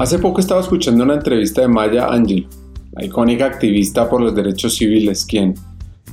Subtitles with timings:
[0.00, 2.48] Hace poco estaba escuchando una entrevista de Maya Angelou,
[2.92, 5.52] la icónica activista por los derechos civiles, quien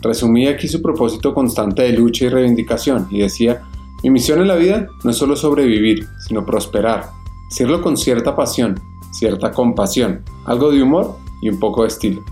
[0.02, 3.62] resumía aquí su propósito constante de lucha y reivindicación y decía,
[4.04, 7.06] mi misión en la vida no es solo sobrevivir, sino prosperar,
[7.50, 8.78] hacerlo con cierta pasión,
[9.14, 12.26] cierta compasión, algo de humor y un poco de estilo.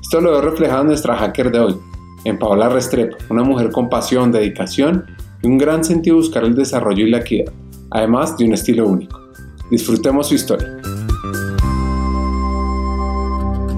[0.00, 1.76] Esto lo veo reflejado en nuestra hacker de hoy,
[2.24, 5.04] en Paola Restrepo, una mujer con pasión, dedicación
[5.42, 7.52] y un gran sentido de buscar el desarrollo y la equidad,
[7.90, 9.20] además de un estilo único.
[9.70, 10.73] Disfrutemos su historia.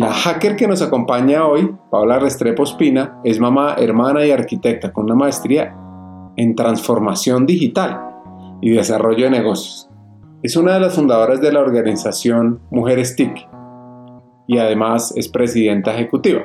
[0.00, 5.06] La hacker que nos acompaña hoy, Paola Restrepo Espina, es mamá, hermana y arquitecta con
[5.06, 5.76] una maestría
[6.36, 8.00] en transformación digital
[8.60, 9.90] y desarrollo de negocios.
[10.44, 13.48] Es una de las fundadoras de la organización Mujeres TIC
[14.46, 16.42] y además es presidenta ejecutiva.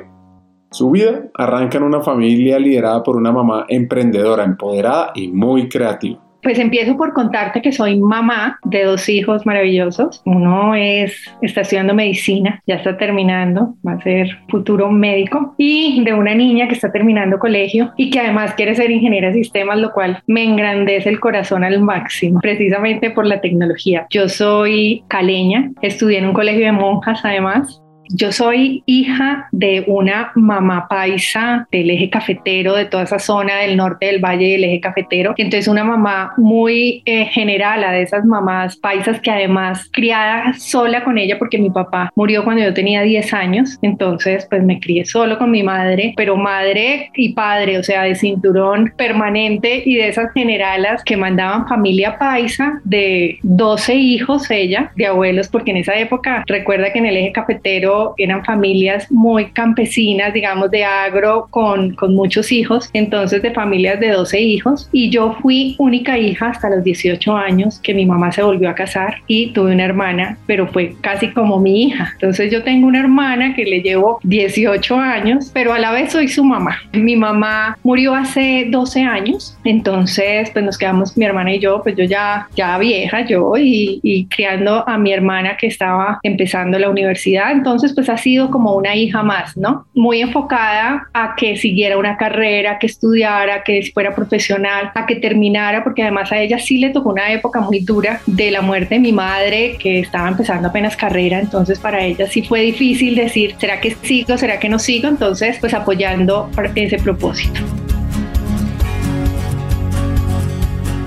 [0.72, 6.23] Su vida arranca en una familia liderada por una mamá emprendedora, empoderada y muy creativa.
[6.44, 10.22] Pues empiezo por contarte que soy mamá de dos hijos maravillosos.
[10.26, 16.12] Uno es, está estudiando medicina, ya está terminando, va a ser futuro médico, y de
[16.12, 19.92] una niña que está terminando colegio y que además quiere ser ingeniera de sistemas, lo
[19.92, 24.06] cual me engrandece el corazón al máximo, precisamente por la tecnología.
[24.10, 30.32] Yo soy caleña, estudié en un colegio de monjas además, yo soy hija de una
[30.34, 34.80] mamá paisa del eje cafetero, de toda esa zona del norte del valle del eje
[34.80, 35.34] cafetero.
[35.36, 41.18] Entonces una mamá muy eh, general, de esas mamás paisas que además criada sola con
[41.18, 43.78] ella porque mi papá murió cuando yo tenía 10 años.
[43.82, 48.14] Entonces pues me crié solo con mi madre, pero madre y padre, o sea, de
[48.14, 55.06] cinturón permanente y de esas generalas que mandaban familia paisa de 12 hijos ella, de
[55.06, 60.32] abuelos, porque en esa época recuerda que en el eje cafetero eran familias muy campesinas,
[60.32, 64.88] digamos, de agro, con, con muchos hijos, entonces de familias de 12 hijos.
[64.92, 68.74] Y yo fui única hija hasta los 18 años, que mi mamá se volvió a
[68.74, 72.10] casar y tuve una hermana, pero fue casi como mi hija.
[72.14, 76.28] Entonces yo tengo una hermana que le llevo 18 años, pero a la vez soy
[76.28, 76.78] su mamá.
[76.92, 81.96] Mi mamá murió hace 12 años, entonces pues nos quedamos mi hermana y yo, pues
[81.96, 86.90] yo ya, ya vieja, yo y, y criando a mi hermana que estaba empezando la
[86.90, 89.86] universidad, entonces pues ha sido como una hija más, ¿no?
[89.94, 95.84] Muy enfocada a que siguiera una carrera, que estudiara, que fuera profesional, a que terminara,
[95.84, 99.00] porque además a ella sí le tocó una época muy dura de la muerte de
[99.00, 103.80] mi madre, que estaba empezando apenas carrera, entonces para ella sí fue difícil decir, ¿será
[103.80, 105.08] que sigo, será que no sigo?
[105.08, 107.60] Entonces, pues apoyando ese propósito.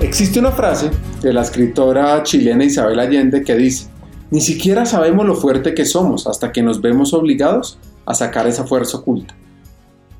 [0.00, 0.90] Existe una frase
[1.20, 3.88] de la escritora chilena Isabel Allende que dice,
[4.30, 8.64] ni siquiera sabemos lo fuerte que somos hasta que nos vemos obligados a sacar esa
[8.64, 9.34] fuerza oculta.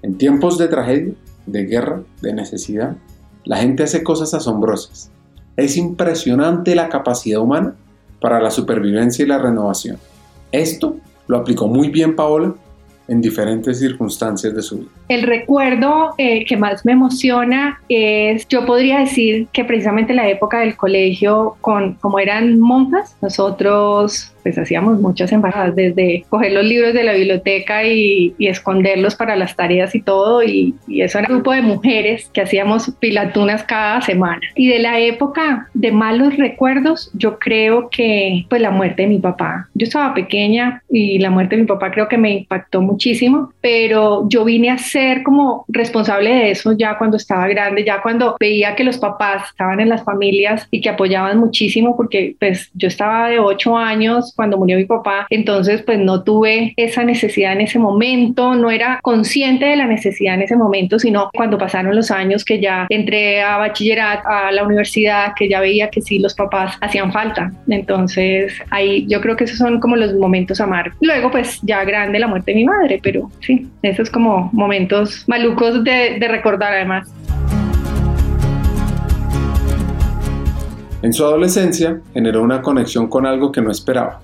[0.02, 1.14] En tiempos de tragedia,
[1.46, 2.96] de guerra, de necesidad,
[3.44, 5.10] la gente hace cosas asombrosas.
[5.56, 7.74] Es impresionante la capacidad humana
[8.20, 9.98] para la supervivencia y la renovación.
[10.52, 12.54] Esto lo aplicó muy bien Paola
[13.08, 14.90] en diferentes circunstancias de su vida.
[15.08, 20.60] El recuerdo eh, que más me emociona es, yo podría decir que precisamente la época
[20.60, 26.94] del colegio, con como eran monjas, nosotros pues hacíamos muchas embajadas, desde coger los libros
[26.94, 31.52] de la biblioteca y, esconderlos para las tareas y todo, y, eso era un grupo
[31.52, 34.40] de mujeres que hacíamos pilatunas cada semana.
[34.54, 39.18] Y de la época de malos recuerdos, yo creo que pues la muerte de mi
[39.18, 39.68] papá.
[39.74, 44.28] Yo estaba pequeña y la muerte de mi papá creo que me impactó muchísimo, pero
[44.28, 48.74] yo vine a ser como responsable de eso ya cuando estaba grande, ya cuando veía
[48.74, 53.28] que los papás estaban en las familias y que apoyaban muchísimo, porque pues yo estaba
[53.28, 57.78] de ocho años cuando murió mi papá, entonces pues no tuve esa necesidad en ese
[57.78, 62.44] momento, no era consciente de la necesidad en ese momento, sino cuando pasaron los años
[62.44, 66.76] que ya entré a bachillerato, a la universidad, que ya veía que sí los papás
[66.80, 67.52] hacían falta.
[67.68, 70.96] Entonces ahí yo creo que esos son como los momentos amargos.
[71.00, 75.84] Luego pues ya grande la muerte de mi madre, pero sí, esos como momentos malucos
[75.84, 77.12] de, de recordar además.
[81.00, 84.20] En su adolescencia generó una conexión con algo que no esperaba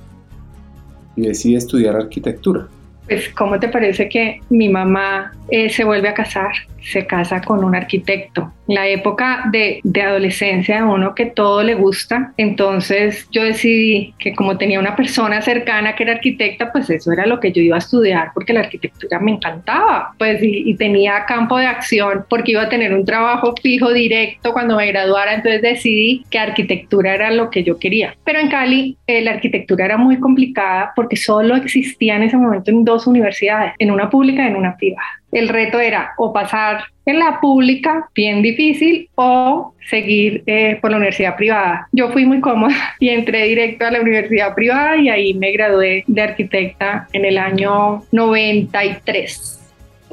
[1.15, 2.67] y decide estudiar arquitectura.
[3.07, 6.53] Pues, ¿cómo te parece que mi mamá eh, se vuelve a casar?
[6.83, 12.33] Se casa con un arquitecto la época de, adolescencia de uno que todo le gusta.
[12.37, 17.27] Entonces yo decidí que como tenía una persona cercana que era arquitecta, pues eso era
[17.27, 21.57] lo que yo iba a estudiar porque la arquitectura me encantaba, pues y, tenía campo
[21.57, 26.25] de acción porque iba a tener un trabajo fijo directo cuando me graduara, entonces decidí
[26.31, 28.15] que arquitectura era lo que yo quería.
[28.25, 32.71] Pero en Cali eh, la arquitectura era muy complicada porque solo existía en ese momento
[32.71, 35.07] en dos universidades, en una pública y en una privada.
[35.35, 40.97] El reto era o pasar en la pública, bien difícil, o seguir eh, por la
[40.97, 41.89] universidad privada.
[41.93, 46.05] Yo fui muy cómoda y entré directo a la universidad privada y ahí me gradué
[46.07, 49.64] de arquitecta en el año 93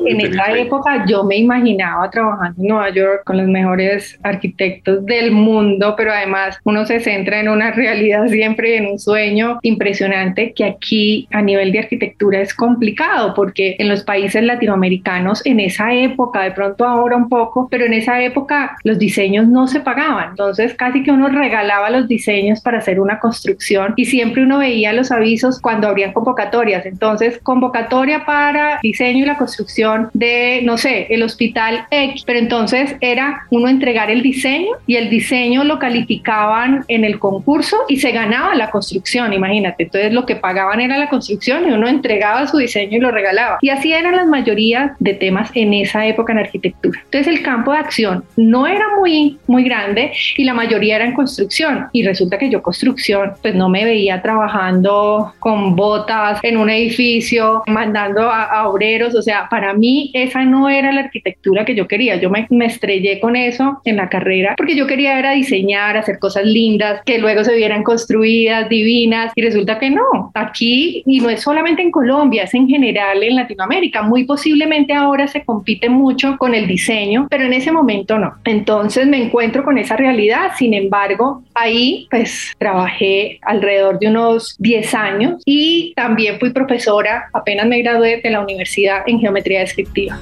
[0.05, 5.31] en esa época yo me imaginaba trabajando en Nueva York con los mejores arquitectos del
[5.31, 10.65] mundo, pero además uno se centra en una realidad siempre, en un sueño impresionante que
[10.65, 16.43] aquí a nivel de arquitectura es complicado porque en los países latinoamericanos en esa época,
[16.43, 20.73] de pronto ahora un poco, pero en esa época los diseños no se pagaban, entonces
[20.73, 25.11] casi que uno regalaba los diseños para hacer una construcción y siempre uno veía los
[25.11, 31.23] avisos cuando habrían convocatorias, entonces convocatoria para diseño y la construcción de, no sé, el
[31.23, 37.03] hospital X, pero entonces era uno entregar el diseño y el diseño lo calificaban en
[37.03, 39.83] el concurso y se ganaba la construcción, imagínate.
[39.83, 43.57] Entonces lo que pagaban era la construcción y uno entregaba su diseño y lo regalaba.
[43.61, 46.99] Y así eran las mayorías de temas en esa época en arquitectura.
[47.05, 51.13] Entonces el campo de acción no era muy, muy grande y la mayoría era en
[51.13, 51.87] construcción.
[51.91, 57.63] Y resulta que yo construcción, pues no me veía trabajando con botas en un edificio,
[57.67, 59.80] mandando a, a obreros, o sea, para mí
[60.13, 62.15] esa no era la arquitectura que yo quería.
[62.15, 66.45] Yo me, estrellé con eso en la carrera porque yo quería era diseñar, hacer cosas
[66.45, 70.31] lindas, que luego se vieran construidas, divinas, y resulta que no.
[70.33, 74.01] Aquí, y no es solamente en Colombia, es en general en Latinoamérica.
[74.01, 78.33] Muy posiblemente ahora se compite mucho con el diseño, pero en ese momento no.
[78.45, 80.51] Entonces me encuentro con esa realidad.
[80.57, 87.67] Sin embargo, ahí pues trabajé alrededor de unos 10 años y también fui profesora, apenas
[87.67, 90.19] me gradué de la universidad en geometría descriptiva.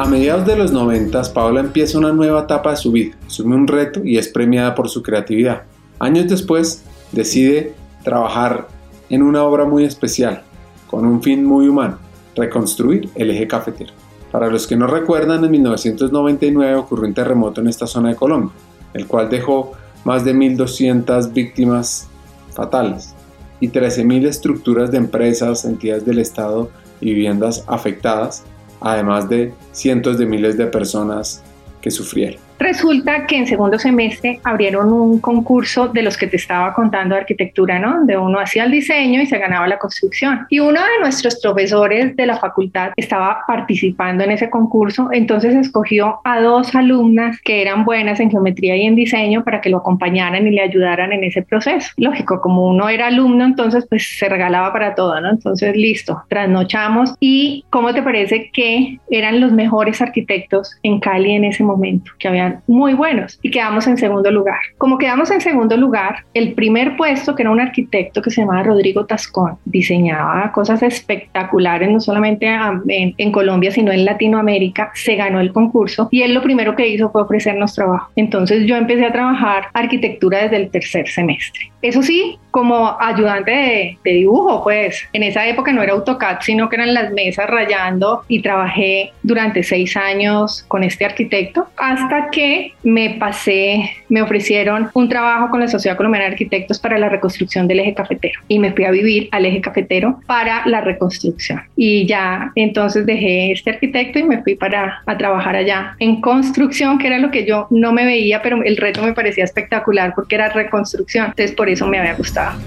[0.00, 3.66] A mediados de los 90, Paola empieza una nueva etapa de su vida, asume un
[3.66, 5.64] reto y es premiada por su creatividad.
[5.98, 6.82] Años después,
[7.12, 8.68] decide trabajar
[9.10, 10.42] en una obra muy especial,
[10.86, 11.98] con un fin muy humano,
[12.34, 13.92] reconstruir el eje cafetero.
[14.32, 18.54] Para los que no recuerdan, en 1999 ocurrió un terremoto en esta zona de Colombia,
[18.94, 19.72] el cual dejó
[20.04, 22.08] más de 1.200 víctimas
[22.54, 23.14] fatales
[23.60, 26.70] y 13.000 estructuras de empresas, entidades del Estado
[27.00, 28.44] y viviendas afectadas,
[28.80, 31.42] además de cientos de miles de personas
[31.80, 32.49] que sufrieron.
[32.60, 37.22] Resulta que en segundo semestre abrieron un concurso de los que te estaba contando de
[37.22, 37.94] arquitectura, ¿no?
[37.94, 40.46] Donde uno hacía el diseño y se ganaba la construcción.
[40.50, 46.20] Y uno de nuestros profesores de la facultad estaba participando en ese concurso, entonces escogió
[46.24, 50.46] a dos alumnas que eran buenas en geometría y en diseño para que lo acompañaran
[50.46, 51.90] y le ayudaran en ese proceso.
[51.96, 55.30] Lógico, como uno era alumno, entonces pues se regalaba para todo, ¿no?
[55.30, 57.14] Entonces listo, trasnochamos.
[57.20, 62.12] ¿Y cómo te parece que eran los mejores arquitectos en Cali en ese momento?
[62.18, 64.58] Que habían muy buenos y quedamos en segundo lugar.
[64.78, 68.62] Como quedamos en segundo lugar, el primer puesto, que era un arquitecto que se llamaba
[68.62, 75.40] Rodrigo Tascón, diseñaba cosas espectaculares, no solamente en, en Colombia, sino en Latinoamérica, se ganó
[75.40, 78.10] el concurso y él lo primero que hizo fue ofrecernos trabajo.
[78.16, 81.70] Entonces yo empecé a trabajar arquitectura desde el tercer semestre.
[81.82, 86.68] Eso sí, como ayudante de, de, dibujo, pues en esa época no era AutoCAD, sino
[86.68, 92.39] que eran las mesas rayando y trabajé durante seis años con este arquitecto hasta que
[92.82, 97.66] me pasé, me ofrecieron un trabajo con la Sociedad Colombiana de Arquitectos para la reconstrucción
[97.68, 98.40] del eje cafetero.
[98.48, 101.60] Y me fui a vivir al eje cafetero para la reconstrucción.
[101.76, 106.98] Y ya entonces dejé este arquitecto y me fui para a trabajar allá en construcción,
[106.98, 110.34] que era lo que yo no me veía, pero el reto me parecía espectacular porque
[110.34, 112.58] era reconstrucción, entonces por eso me había gustado.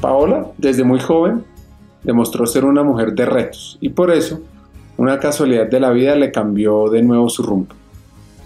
[0.00, 1.44] Paola, desde muy joven,
[2.02, 4.40] demostró ser una mujer de retos y por eso
[4.96, 7.74] una casualidad de la vida le cambió de nuevo su rumbo.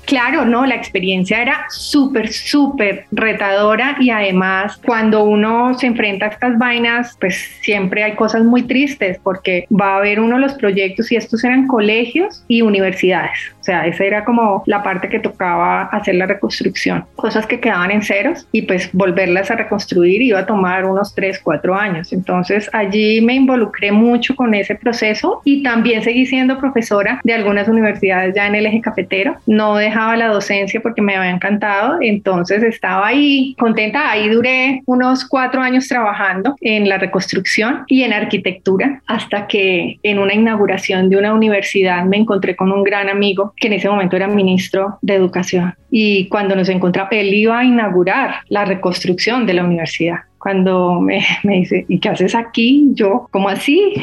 [0.09, 6.29] Claro, no, la experiencia era súper, súper retadora y además cuando uno se enfrenta a
[6.31, 10.55] estas vainas, pues siempre hay cosas muy tristes porque va a haber uno de los
[10.55, 13.38] proyectos y estos eran colegios y universidades.
[13.61, 17.05] O sea, esa era como la parte que tocaba hacer la reconstrucción.
[17.17, 21.38] Cosas que quedaban en ceros y pues volverlas a reconstruir iba a tomar unos 3,
[21.45, 22.15] 4 años.
[22.15, 27.69] Entonces allí me involucré mucho con ese proceso y también seguí siendo profesora de algunas
[27.69, 29.37] universidades ya en el eje cafetero.
[29.47, 35.25] No dejaba la docencia porque me había encantado, entonces estaba ahí contenta, ahí duré unos
[35.25, 41.17] cuatro años trabajando en la reconstrucción y en arquitectura, hasta que en una inauguración de
[41.17, 45.14] una universidad me encontré con un gran amigo que en ese momento era ministro de
[45.14, 45.75] Educación.
[45.90, 51.23] Y cuando nos encontramos, él iba a inaugurar la reconstrucción de la universidad cuando me,
[51.45, 52.88] dice, ¿y qué haces aquí?
[52.92, 53.95] Yo, ¿cómo así?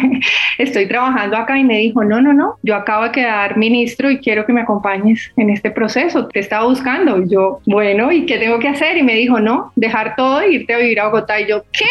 [0.58, 4.18] Estoy trabajando acá y me dijo, no, no, no, yo acabo de quedar ministro y
[4.18, 7.22] quiero que me acompañes en este proceso, te estaba buscando.
[7.22, 8.96] Y yo, bueno, ¿y qué tengo que hacer?
[8.96, 11.40] Y me dijo, no, dejar todo e irte a vivir a Bogotá.
[11.40, 11.84] Y yo, ¿qué?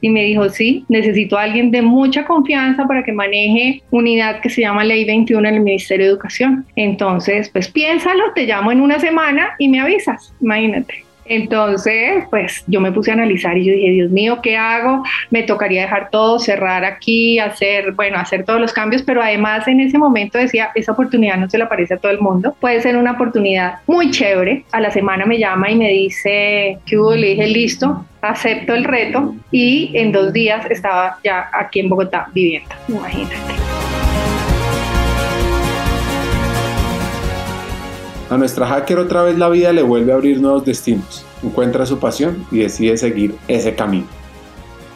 [0.00, 4.48] Y me dijo, sí, necesito a alguien de mucha confianza para que maneje unidad que
[4.48, 6.64] se llama Ley 21 en el Ministerio de Educación.
[6.76, 11.07] Entonces, pues piénsalo, te llamo en una semana y me avisas, imagínate.
[11.28, 15.02] Entonces, pues yo me puse a analizar y yo dije, Dios mío, ¿qué hago?
[15.30, 19.80] Me tocaría dejar todo, cerrar aquí, hacer, bueno, hacer todos los cambios, pero además en
[19.80, 22.96] ese momento decía, esa oportunidad no se le aparece a todo el mundo, puede ser
[22.96, 24.64] una oportunidad muy chévere.
[24.72, 27.14] A la semana me llama y me dice, ¿qué hubo?
[27.14, 32.28] Le dije, listo, acepto el reto y en dos días estaba ya aquí en Bogotá
[32.32, 33.77] viviendo, imagínate.
[38.30, 41.98] A nuestra hacker otra vez la vida le vuelve a abrir nuevos destinos, encuentra su
[41.98, 44.06] pasión y decide seguir ese camino.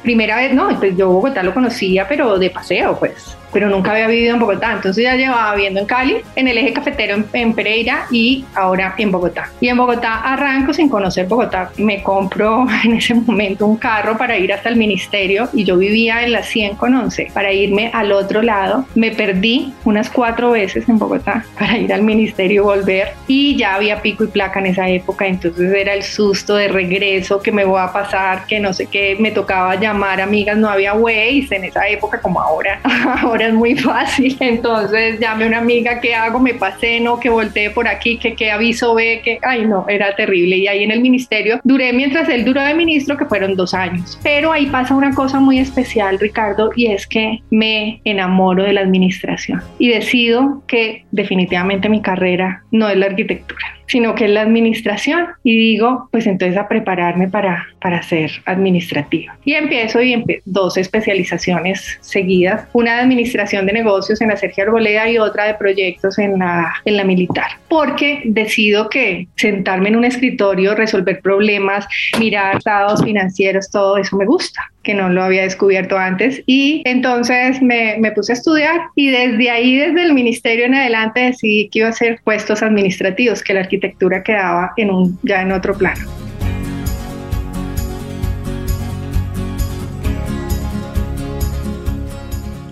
[0.03, 4.07] Primera vez, no, pues yo Bogotá lo conocía, pero de paseo, pues pero nunca había
[4.07, 4.73] vivido en Bogotá.
[4.73, 9.11] Entonces ya llevaba viviendo en Cali, en el eje cafetero en, Pereira y ahora en
[9.11, 9.51] Bogotá.
[9.61, 11.71] Y en Bogotá arranco sin conocer Bogotá.
[11.77, 16.25] Me compro en ese momento un carro para ir hasta el ministerio y yo vivía
[16.25, 18.87] en la 100 con 11 para irme al otro lado.
[18.95, 23.75] Me perdí unas cuatro veces en Bogotá para ir al ministerio y volver y ya
[23.75, 25.27] había pico y placa en esa época.
[25.27, 29.17] Entonces era el susto de regreso que me voy a pasar, que no sé qué,
[29.19, 32.81] me tocaba llamar amigas, no había Waze en esa época como ahora.
[33.23, 34.37] ahora es muy fácil.
[34.41, 36.39] Entonces llamé a una amiga, ¿qué hago?
[36.41, 40.15] Me pasé, no, que volteé por aquí, que qué aviso ve, que, ay no, era
[40.17, 40.57] terrible.
[40.57, 44.19] Y ahí en el ministerio duré mientras él duró de ministro, que fueron dos años.
[44.23, 48.81] Pero ahí pasa una cosa muy especial, Ricardo, y es que me enamoro de la
[48.81, 54.41] administración y decido que definitivamente mi carrera no es la arquitectura sino que es la
[54.41, 55.27] administración.
[55.45, 59.37] Y digo, pues entonces a prepararme para, para ser administrativa.
[59.45, 65.11] Y empiezo y dos especializaciones seguidas, una de administración de negocios en la Sergio Arboleda
[65.11, 70.05] y otra de proyectos en la, en la militar, porque decido que sentarme en un
[70.05, 71.87] escritorio, resolver problemas,
[72.19, 76.43] mirar estados financieros, todo eso me gusta que no lo había descubierto antes.
[76.47, 81.21] Y entonces me, me, puse a estudiar y desde ahí, desde el ministerio en adelante,
[81.21, 85.53] decidí que iba a hacer puestos administrativos, que la arquitectura quedaba en un, ya en
[85.53, 86.07] otro plano.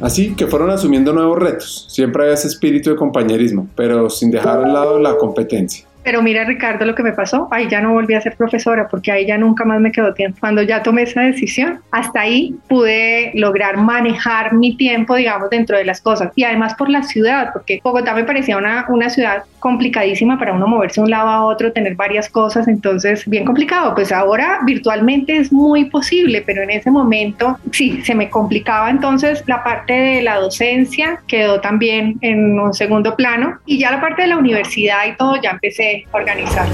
[0.00, 1.87] Así que fueron asumiendo nuevos retos.
[1.90, 5.89] Siempre había ese espíritu de compañerismo, pero sin dejar al lado la competencia.
[6.02, 9.12] Pero mira, Ricardo, lo que me pasó, ahí ya no volví a ser profesora porque
[9.12, 10.38] ahí ya nunca más me quedó tiempo.
[10.40, 15.85] Cuando ya tomé esa decisión, hasta ahí pude lograr manejar mi tiempo, digamos, dentro de
[15.85, 16.33] las cosas.
[16.37, 20.66] Y además por la ciudad, porque Bogotá me parecía una, una ciudad complicadísima para uno
[20.66, 23.95] moverse de un lado a otro, tener varias cosas, entonces bien complicado.
[23.95, 28.90] Pues ahora virtualmente es muy posible, pero en ese momento sí, se me complicaba.
[28.90, 34.00] Entonces la parte de la docencia quedó también en un segundo plano y ya la
[34.00, 36.69] parte de la universidad y todo ya empecé organizar.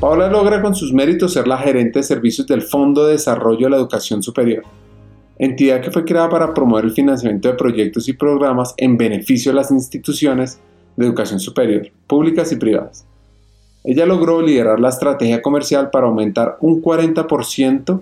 [0.00, 3.70] Paola logra con sus méritos ser la gerente de servicios del Fondo de Desarrollo de
[3.70, 4.64] la Educación Superior,
[5.38, 9.56] entidad que fue creada para promover el financiamiento de proyectos y programas en beneficio de
[9.56, 10.58] las instituciones
[10.96, 13.06] de educación superior, públicas y privadas.
[13.84, 18.00] Ella logró liderar la estrategia comercial para aumentar un 40%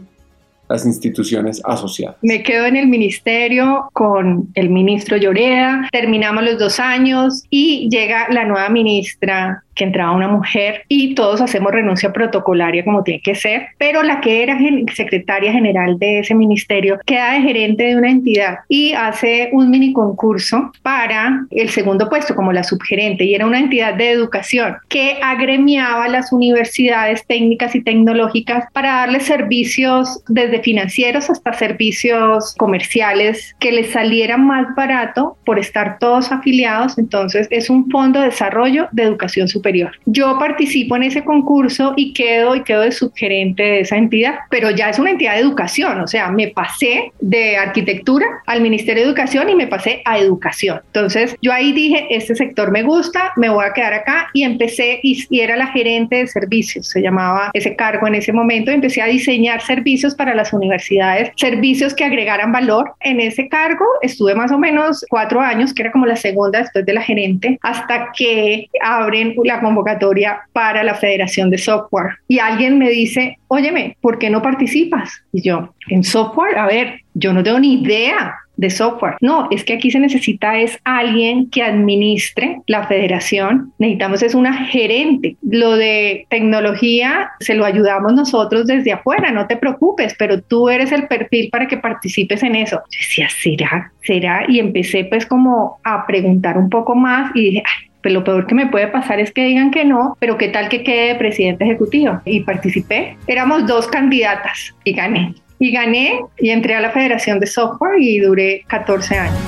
[0.69, 2.17] las instituciones asociadas.
[2.23, 8.29] Me quedo en el ministerio con el ministro Lloreda, terminamos los dos años y llega
[8.31, 13.35] la nueva ministra que entraba una mujer y todos hacemos renuncia protocolaria como tiene que
[13.35, 14.59] ser, pero la que era
[14.95, 19.93] secretaria general de ese ministerio queda de gerente de una entidad y hace un mini
[19.93, 25.19] concurso para el segundo puesto como la subgerente y era una entidad de educación que
[25.23, 33.73] agremiaba las universidades técnicas y tecnológicas para darles servicios desde financieros hasta servicios comerciales que
[33.73, 39.05] les saliera más barato por estar todos afiliados, entonces es un fondo de desarrollo de
[39.05, 39.93] educación superior.
[40.05, 44.71] Yo participo en ese concurso y quedo y quedo de subgerente de esa entidad, pero
[44.71, 49.09] ya es una entidad de educación, o sea, me pasé de arquitectura al Ministerio de
[49.09, 50.83] Educación y me pasé a educación.
[50.89, 55.01] Entonces yo ahí dije, este sector me gusta, me voy a quedar acá y empecé
[55.03, 59.07] y, era la gerente de servicios, se llamaba ese cargo en ese momento, empecé a
[59.07, 62.93] diseñar servicios para las universidades, servicios que agregaran valor.
[63.01, 66.85] En ese cargo estuve más o menos cuatro años, que era como la segunda después
[66.85, 72.17] de la gerente, hasta que abren la convocatoria para la Federación de Software.
[72.29, 75.23] Y alguien me dice, óyeme, ¿por qué no participas?
[75.33, 79.17] Y yo, en software, a ver, yo no tengo ni idea de software.
[79.21, 83.73] No, es que aquí se necesita es alguien que administre la federación.
[83.79, 85.37] Necesitamos es una gerente.
[85.43, 90.93] Lo de tecnología se lo ayudamos nosotros desde afuera, no te preocupes, pero tú eres
[90.93, 92.83] el perfil para que participes en eso.
[92.91, 93.93] Yo decía, ¿será?
[94.03, 94.45] ¿Será?
[94.49, 97.63] Y empecé pues como a preguntar un poco más y dije,
[98.03, 100.69] pues lo peor que me puede pasar es que digan que no, pero qué tal
[100.69, 102.21] que quede de presidente ejecutivo.
[102.25, 103.17] Y participé.
[103.29, 108.21] Éramos dos candidatas y gané y gané y entré a la Federación de Software y
[108.21, 109.39] duré 14 años.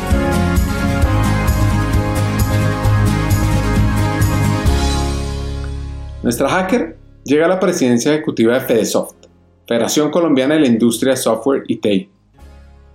[6.22, 9.16] Nuestra hacker llega a la presidencia ejecutiva de FedeSoft,
[9.66, 12.10] Federación Colombiana de la Industria Software y TI.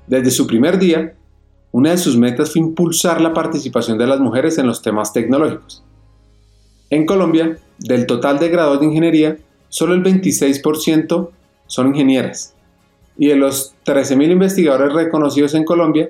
[0.07, 1.13] Desde su primer día,
[1.71, 5.83] una de sus metas fue impulsar la participación de las mujeres en los temas tecnológicos.
[6.89, 9.37] En Colombia, del total de grados de ingeniería,
[9.69, 11.29] solo el 26%
[11.65, 12.54] son ingenieras
[13.17, 16.09] y de los 13.000 investigadores reconocidos en Colombia,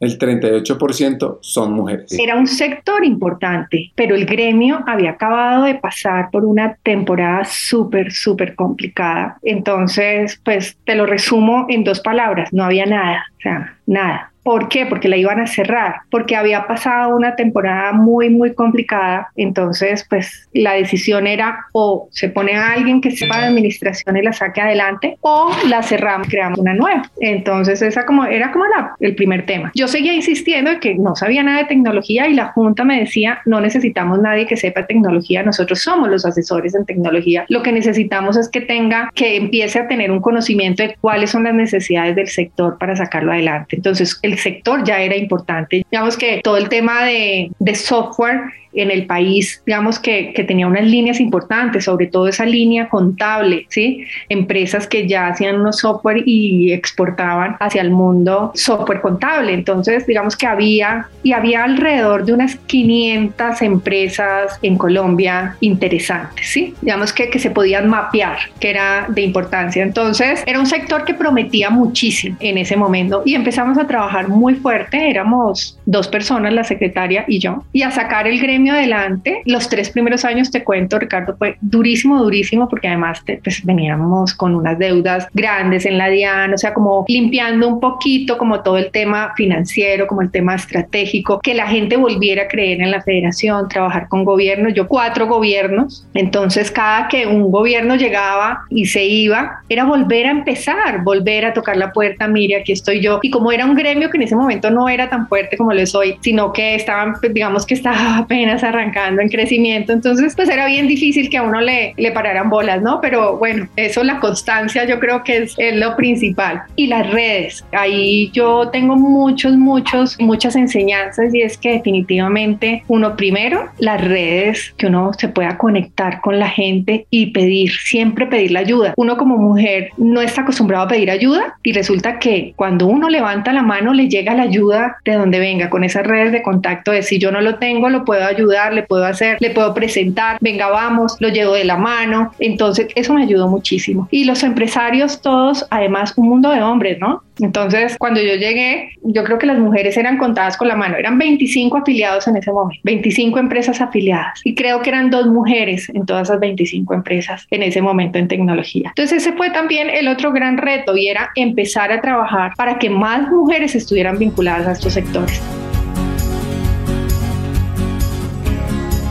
[0.00, 2.16] el 38% son mujeres.
[2.18, 8.12] Era un sector importante, pero el gremio había acabado de pasar por una temporada súper,
[8.12, 9.38] súper complicada.
[9.42, 14.32] Entonces, pues te lo resumo en dos palabras, no había nada, o sea, nada.
[14.48, 14.86] ¿Por qué?
[14.86, 19.28] Porque la iban a cerrar, porque había pasado una temporada muy, muy complicada.
[19.36, 24.22] Entonces, pues la decisión era o se pone a alguien que sepa de administración y
[24.22, 27.02] la saque adelante, o la cerramos, creamos una nueva.
[27.20, 29.70] Entonces, esa como, era como la, el primer tema.
[29.74, 33.42] Yo seguía insistiendo de que no sabía nada de tecnología y la Junta me decía,
[33.44, 37.44] no necesitamos nadie que sepa tecnología, nosotros somos los asesores en tecnología.
[37.50, 41.44] Lo que necesitamos es que tenga, que empiece a tener un conocimiento de cuáles son
[41.44, 43.76] las necesidades del sector para sacarlo adelante.
[43.76, 45.84] Entonces, el sector ya era importante.
[45.90, 48.40] Digamos que todo el tema de, de software
[48.74, 53.66] en el país, digamos que, que, tenía unas líneas importantes, sobre todo esa línea contable,
[53.68, 54.04] ¿sí?
[54.28, 59.52] Empresas que ya hacían unos software y exportaban hacia el mundo software contable.
[59.52, 66.74] Entonces, digamos que había, y había alrededor de unas 500 empresas en Colombia interesantes, ¿sí?
[66.80, 69.82] Digamos que, que se podían mapear, que era de importancia.
[69.82, 74.54] Entonces, era un sector que prometía muchísimo en ese momento y empezamos a trabajar muy
[74.54, 79.42] fuerte, éramos dos personas, la secretaria y yo, y a sacar el gremio adelante.
[79.44, 84.54] Los tres primeros años, te cuento, Ricardo, fue durísimo, durísimo, porque además pues, veníamos con
[84.54, 88.90] unas deudas grandes en la DIAN, o sea, como limpiando un poquito como todo el
[88.90, 93.68] tema financiero, como el tema estratégico, que la gente volviera a creer en la federación,
[93.68, 94.74] trabajar con gobiernos.
[94.74, 100.30] Yo cuatro gobiernos, entonces cada que un gobierno llegaba y se iba, era volver a
[100.30, 103.20] empezar, volver a tocar la puerta, mire, aquí estoy yo.
[103.22, 105.80] Y como era un gremio que en ese momento no era tan fuerte como lo
[105.80, 110.48] es hoy, sino que estaban, pues, digamos que estaba apenas arrancando en crecimiento, entonces pues
[110.48, 113.00] era bien difícil que a uno le, le pararan bolas, ¿no?
[113.00, 116.62] Pero bueno, eso, la constancia yo creo que es, es lo principal.
[116.76, 123.16] Y las redes, ahí yo tengo muchos, muchos, muchas enseñanzas y es que definitivamente uno
[123.16, 128.52] primero, las redes, que uno se pueda conectar con la gente y pedir, siempre pedir
[128.52, 128.94] la ayuda.
[128.96, 133.52] Uno como mujer no está acostumbrado a pedir ayuda y resulta que cuando uno levanta
[133.52, 137.02] la mano le llega la ayuda de donde venga, con esas redes de contacto de
[137.02, 140.68] si yo no lo tengo, lo puedo ayudar le puedo hacer, le puedo presentar, venga,
[140.68, 142.32] vamos, lo llevo de la mano.
[142.38, 144.08] Entonces, eso me ayudó muchísimo.
[144.10, 147.22] Y los empresarios todos, además, un mundo de hombres, ¿no?
[147.40, 150.96] Entonces, cuando yo llegué, yo creo que las mujeres eran contadas con la mano.
[150.96, 154.40] Eran 25 afiliados en ese momento, 25 empresas afiliadas.
[154.44, 158.28] Y creo que eran dos mujeres en todas esas 25 empresas en ese momento en
[158.28, 158.88] tecnología.
[158.88, 162.90] Entonces, ese fue también el otro gran reto y era empezar a trabajar para que
[162.90, 165.40] más mujeres estuvieran vinculadas a estos sectores.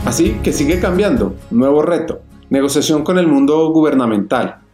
[0.05, 4.66] Así que sigue cambiando, nuevo reto, negociación con el mundo gubernamental.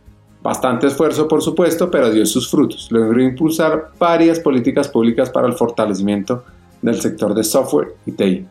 [0.43, 2.91] Bastante esfuerzo, por supuesto, pero dio sus frutos.
[2.91, 6.43] Logró impulsar varias políticas públicas para el fortalecimiento
[6.81, 8.45] del sector de software y TI.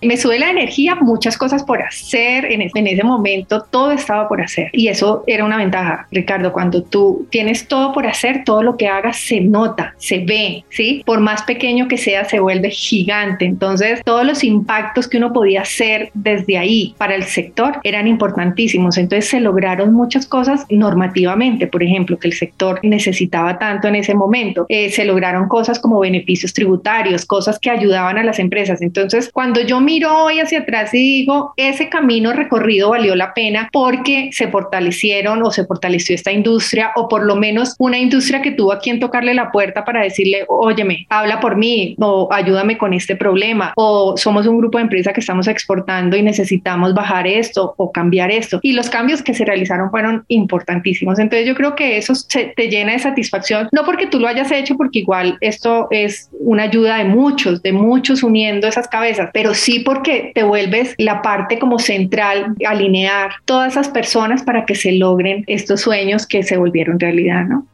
[0.00, 2.46] Me sube la energía, muchas cosas por hacer.
[2.50, 4.70] En, ese momento todo estaba por hacer.
[4.72, 6.52] Y eso era una ventaja, Ricardo.
[6.52, 11.02] Cuando tú tienes todo por hacer, todo lo que hagas se nota, se ve, ¿sí?
[11.04, 13.44] Por más pequeño que sea, se vuelve gigante.
[13.44, 18.98] Entonces, todos los impactos que uno podía hacer desde ahí para el sector eran importantísimos.
[18.98, 21.66] Entonces, se lograron muchas cosas normativamente.
[21.66, 24.66] Por ejemplo, que el sector necesitaba tanto en ese momento.
[24.68, 28.80] Eh, se lograron cosas como beneficios tributarios, cosas que ayudaban a las empresas.
[28.82, 33.70] Entonces, cuando yo miro hoy hacia atrás y digo, ese camino recorrido valió la pena
[33.72, 38.50] porque se fortalecieron o se fortaleció esta industria o por lo menos una industria que
[38.50, 42.92] tuvo a quien tocarle la puerta para decirle, óyeme, habla por mí o ayúdame con
[42.92, 47.72] este problema o somos un grupo de empresas que estamos exportando y necesitamos bajar esto
[47.78, 48.60] o cambiar esto.
[48.60, 51.18] Y los cambios que se realizaron fueron importantísimos.
[51.18, 54.76] Entonces yo creo que eso te llena de satisfacción, no porque tú lo hayas hecho,
[54.76, 59.77] porque igual esto es una ayuda de muchos, de muchos uniendo esas cabezas, pero sí
[59.80, 65.44] porque te vuelves la parte como central, alinear todas esas personas para que se logren
[65.46, 67.66] estos sueños que se volvieron realidad, ¿no?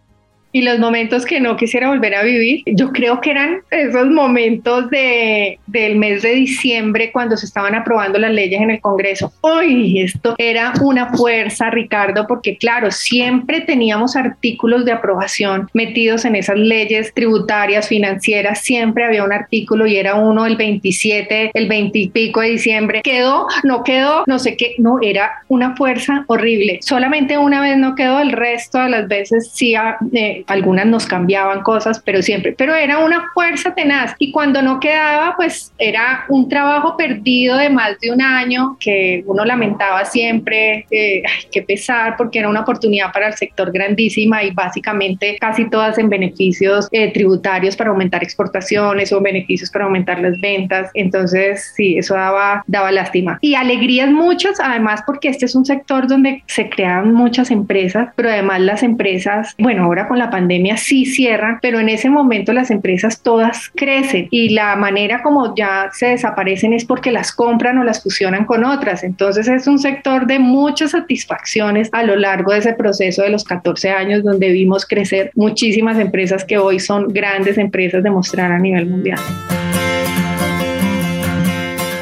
[0.55, 4.89] Y los momentos que no quisiera volver a vivir, yo creo que eran esos momentos
[4.89, 9.33] de, del mes de diciembre cuando se estaban aprobando las leyes en el Congreso.
[9.43, 16.37] Uy, esto era una fuerza, Ricardo, porque claro, siempre teníamos artículos de aprobación metidos en
[16.37, 21.99] esas leyes tributarias, financieras, siempre había un artículo y era uno el 27, el 20
[21.99, 23.03] y pico de diciembre.
[23.03, 26.79] Quedó, no quedó, no sé qué, no, era una fuerza horrible.
[26.81, 29.75] Solamente una vez no quedó, el resto de las veces sí.
[30.13, 34.81] Eh, algunas nos cambiaban cosas, pero siempre, pero era una fuerza tenaz y cuando no
[34.81, 40.87] quedaba, pues era un trabajo perdido de más de un año que uno lamentaba siempre,
[40.91, 45.69] eh, ay, qué pesar, porque era una oportunidad para el sector grandísima y básicamente casi
[45.69, 51.73] todas en beneficios eh, tributarios para aumentar exportaciones o beneficios para aumentar las ventas, entonces
[51.75, 53.39] sí, eso daba, daba lástima.
[53.41, 58.29] Y alegrías muchas, además porque este es un sector donde se crean muchas empresas, pero
[58.29, 62.73] además las empresas, bueno, ahora con la pandemia sí cierran, pero en ese momento las
[62.73, 67.85] empresas todas crecen y la manera como ya se desaparecen es porque las compran o
[67.85, 69.05] las fusionan con otras.
[69.05, 73.45] Entonces es un sector de muchas satisfacciones a lo largo de ese proceso de los
[73.45, 78.59] 14 años donde vimos crecer muchísimas empresas que hoy son grandes empresas de mostrar a
[78.59, 79.21] nivel mundial.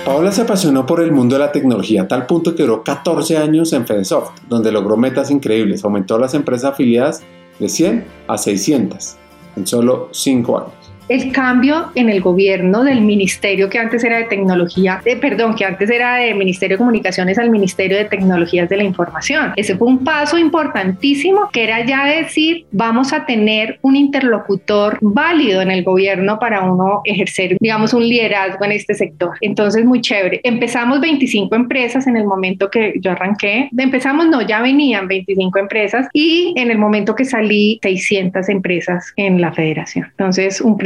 [0.07, 3.37] Paola se apasionó por el mundo de la tecnología a tal punto que duró 14
[3.37, 7.23] años en Fedesoft, donde logró metas increíbles, aumentó las empresas afiliadas
[7.63, 9.17] de 100 a 600
[9.57, 14.25] en solo 5 años el cambio en el gobierno del ministerio que antes era de
[14.25, 18.77] tecnología, de, perdón, que antes era de Ministerio de Comunicaciones al Ministerio de Tecnologías de
[18.77, 19.53] la Información.
[19.57, 25.61] Ese fue un paso importantísimo que era ya decir, vamos a tener un interlocutor válido
[25.63, 29.33] en el gobierno para uno ejercer, digamos, un liderazgo en este sector.
[29.41, 30.41] Entonces, muy chévere.
[30.45, 33.69] Empezamos 25 empresas en el momento que yo arranqué.
[33.77, 39.41] Empezamos, no, ya venían 25 empresas y en el momento que salí, 600 empresas en
[39.41, 40.07] la federación.
[40.11, 40.77] Entonces, un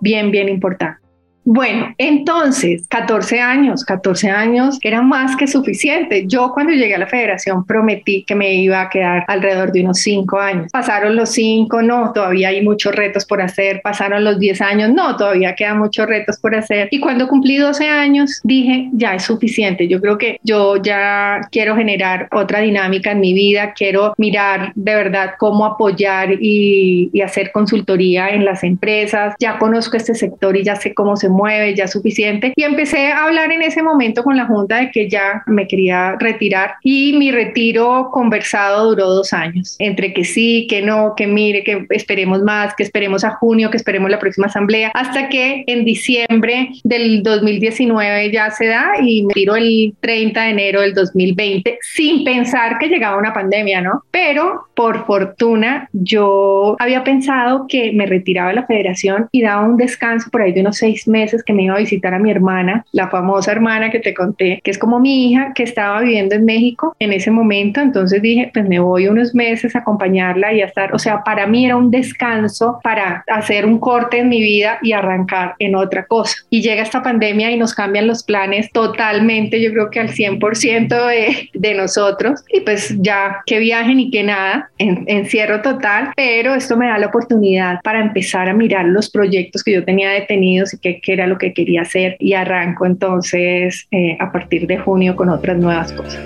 [0.00, 1.07] bien, bien importante.
[1.50, 6.26] Bueno, entonces, 14 años, 14 años era más que suficiente.
[6.26, 9.98] Yo cuando llegué a la federación prometí que me iba a quedar alrededor de unos
[10.00, 10.70] 5 años.
[10.70, 13.80] Pasaron los 5, no, todavía hay muchos retos por hacer.
[13.82, 16.88] Pasaron los 10 años, no, todavía quedan muchos retos por hacer.
[16.90, 19.88] Y cuando cumplí 12 años, dije, ya es suficiente.
[19.88, 24.94] Yo creo que yo ya quiero generar otra dinámica en mi vida, quiero mirar de
[24.94, 29.34] verdad cómo apoyar y, y hacer consultoría en las empresas.
[29.40, 31.37] Ya conozco este sector y ya sé cómo se mueve,
[31.74, 32.52] ya suficiente.
[32.56, 36.16] Y empecé a hablar en ese momento con la Junta de que ya me quería
[36.18, 41.62] retirar y mi retiro conversado duró dos años, entre que sí, que no, que mire,
[41.62, 45.84] que esperemos más, que esperemos a junio, que esperemos la próxima asamblea, hasta que en
[45.84, 51.78] diciembre del 2019 ya se da y me retiro el 30 de enero del 2020
[51.94, 54.02] sin pensar que llegaba una pandemia, ¿no?
[54.10, 59.76] Pero por fortuna yo había pensado que me retiraba de la federación y daba un
[59.76, 62.84] descanso por ahí de unos seis meses que me iba a visitar a mi hermana,
[62.92, 66.44] la famosa hermana que te conté, que es como mi hija, que estaba viviendo en
[66.44, 67.80] México en ese momento.
[67.80, 71.46] Entonces dije, pues me voy unos meses a acompañarla y a estar, o sea, para
[71.46, 76.06] mí era un descanso para hacer un corte en mi vida y arrancar en otra
[76.06, 76.36] cosa.
[76.50, 81.06] Y llega esta pandemia y nos cambian los planes totalmente, yo creo que al 100%
[81.06, 82.44] de, de nosotros.
[82.52, 86.98] Y pues ya que viaje ni que nada, en, encierro total, pero esto me da
[86.98, 91.12] la oportunidad para empezar a mirar los proyectos que yo tenía detenidos y que, que
[91.18, 95.58] era lo que quería hacer y arranco entonces eh, a partir de junio con otras
[95.58, 96.22] nuevas cosas.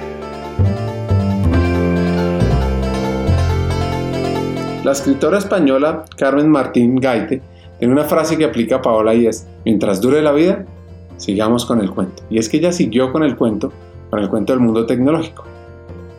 [4.84, 7.40] La escritora española Carmen Martín Gaite
[7.78, 10.64] tiene una frase que aplica a Paola y es, mientras dure la vida,
[11.16, 12.22] sigamos con el cuento.
[12.30, 13.72] Y es que ella siguió con el cuento,
[14.10, 15.51] con el cuento del mundo tecnológico.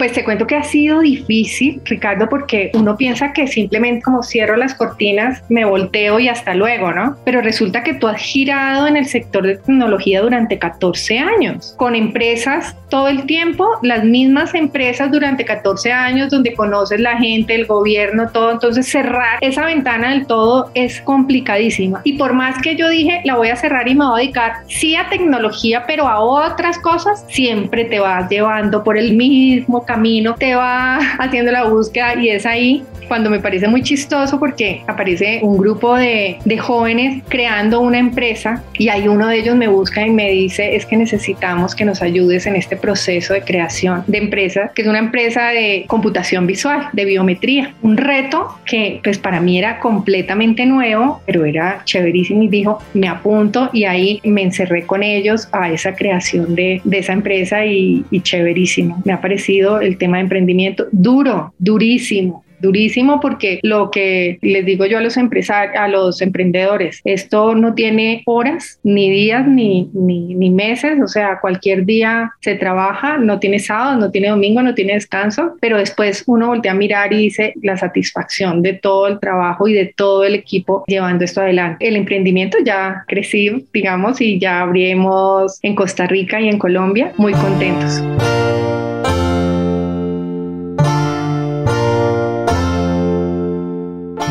[0.03, 4.57] Pues te cuento que ha sido difícil, Ricardo, porque uno piensa que simplemente como cierro
[4.57, 7.15] las cortinas, me volteo y hasta luego, ¿no?
[7.23, 11.95] Pero resulta que tú has girado en el sector de tecnología durante 14 años, con
[11.95, 17.65] empresas todo el tiempo, las mismas empresas durante 14 años, donde conoces la gente, el
[17.65, 18.51] gobierno, todo.
[18.51, 22.01] Entonces cerrar esa ventana del todo es complicadísima.
[22.03, 24.53] Y por más que yo dije, la voy a cerrar y me voy a dedicar,
[24.67, 29.92] sí a tecnología, pero a otras cosas, siempre te vas llevando por el mismo camino
[30.37, 35.39] te va haciendo la búsqueda y es ahí cuando me parece muy chistoso porque aparece
[35.43, 40.05] un grupo de, de, jóvenes creando una empresa y hay uno de ellos me busca
[40.05, 44.17] y me dice es que necesitamos que nos ayudes en este proceso de creación de
[44.17, 47.73] empresa, que es una empresa de computación visual, de biometría.
[47.81, 53.07] Un reto que pues para mí era completamente nuevo, pero era chéverísimo y dijo, me
[53.07, 58.05] apunto y ahí me encerré con ellos a esa creación de, de esa empresa y,
[58.09, 59.01] y chéverísimo.
[59.05, 64.85] Me ha parecido el tema de emprendimiento duro, durísimo, durísimo porque lo que les digo
[64.85, 70.49] yo a los empresarios, a los emprendedores, esto no tiene horas, ni días, ni, ni,
[70.49, 74.93] meses, o sea, cualquier día se trabaja, no tiene sábado, no tiene domingo, no tiene
[74.93, 79.67] descanso, pero después uno voltea a mirar y dice la satisfacción de todo el trabajo
[79.67, 81.85] y de todo el equipo llevando esto adelante.
[81.85, 87.33] El emprendimiento ya creció, digamos, y ya abrimos en Costa Rica y en Colombia, muy
[87.33, 88.01] contentos.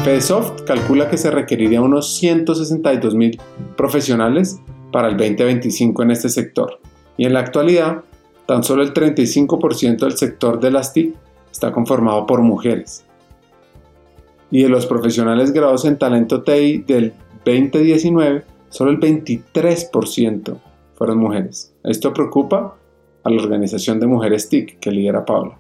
[0.05, 3.41] FEDESOFT calcula que se requeriría unos 162 mil
[3.77, 4.61] profesionales
[4.91, 6.81] para el 2025 en este sector.
[7.17, 8.03] Y en la actualidad,
[8.49, 11.15] tan solo el 35% del sector de las TIC
[11.53, 13.05] está conformado por mujeres.
[14.51, 17.13] Y de los profesionales graduados en talento TI del
[17.45, 20.59] 2019, solo el 23%
[20.97, 21.73] fueron mujeres.
[21.85, 22.75] Esto preocupa
[23.23, 25.57] a la organización de mujeres TIC que lidera Paula.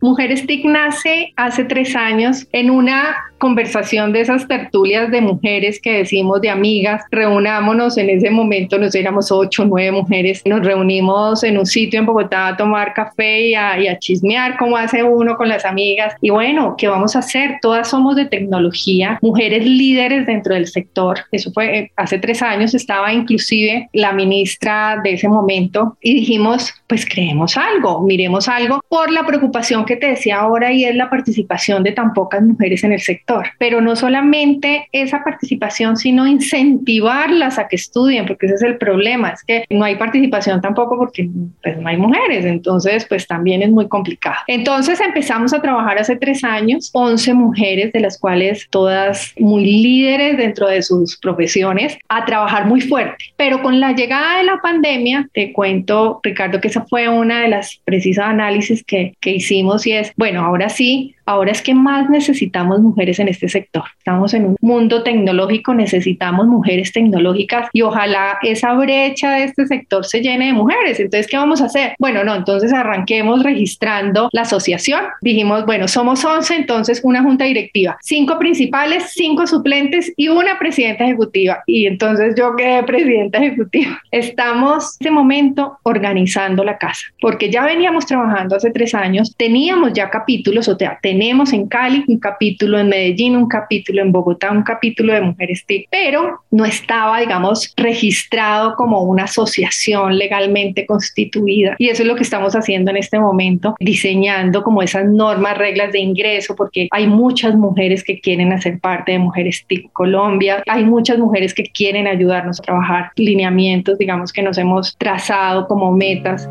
[0.00, 5.94] Mujeres TIC nace hace tres años en una conversación de esas tertulias de mujeres que
[5.94, 11.58] decimos de amigas, reunámonos en ese momento, nos éramos ocho, nueve mujeres, nos reunimos en
[11.58, 15.36] un sitio en Bogotá a tomar café y a, y a chismear como hace uno
[15.36, 16.14] con las amigas.
[16.20, 17.58] Y bueno, ¿qué vamos a hacer?
[17.62, 21.20] Todas somos de tecnología, mujeres líderes dentro del sector.
[21.32, 26.74] Eso fue eh, hace tres años, estaba inclusive la ministra de ese momento y dijimos,
[26.86, 31.08] pues creemos algo, miremos algo por la preocupación que te decía ahora y es la
[31.08, 37.58] participación de tan pocas mujeres en el sector pero no solamente esa participación, sino incentivarlas
[37.58, 41.28] a que estudien, porque ese es el problema, es que no hay participación tampoco porque
[41.62, 44.36] pues, no hay mujeres, entonces pues también es muy complicado.
[44.46, 50.36] Entonces empezamos a trabajar hace tres años, 11 mujeres, de las cuales todas muy líderes
[50.36, 55.28] dentro de sus profesiones, a trabajar muy fuerte, pero con la llegada de la pandemia,
[55.32, 59.92] te cuento, Ricardo, que esa fue una de las precisas análisis que, que hicimos y
[59.92, 63.84] es, bueno, ahora sí, ahora es que más necesitamos mujeres en este sector.
[63.98, 70.04] Estamos en un mundo tecnológico, necesitamos mujeres tecnológicas y ojalá esa brecha de este sector
[70.04, 70.98] se llene de mujeres.
[70.98, 71.94] Entonces, ¿qué vamos a hacer?
[72.00, 75.04] Bueno, no, entonces arranquemos registrando la asociación.
[75.20, 81.04] Dijimos, bueno, somos 11, entonces una junta directiva, cinco principales, cinco suplentes y una presidenta
[81.04, 81.62] ejecutiva.
[81.64, 84.02] Y entonces yo quedé presidenta ejecutiva.
[84.10, 89.92] Estamos en este momento organizando la casa, porque ya veníamos trabajando hace tres años, teníamos
[89.92, 94.50] ya capítulos, o sea, tenemos en Cali un capítulo en Medellín, un capítulo en Bogotá,
[94.50, 101.76] un capítulo de Mujeres TIC, pero no estaba, digamos, registrado como una asociación legalmente constituida.
[101.76, 105.92] Y eso es lo que estamos haciendo en este momento, diseñando como esas normas, reglas
[105.92, 110.86] de ingreso, porque hay muchas mujeres que quieren hacer parte de Mujeres TIC Colombia, hay
[110.86, 116.48] muchas mujeres que quieren ayudarnos a trabajar lineamientos, digamos, que nos hemos trazado como metas.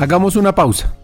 [0.00, 1.03] Hagamos una pausa.